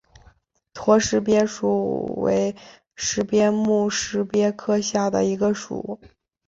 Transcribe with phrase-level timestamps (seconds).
[0.73, 2.55] 驼石鳖属为
[2.95, 6.01] 石鳖目石鳖科下的一个属。